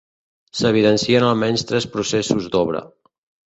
[0.61, 2.87] S'evidencien almenys tres processos d'obra.